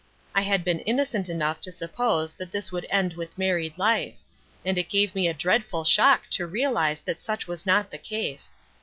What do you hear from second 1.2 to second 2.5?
enough to suppose that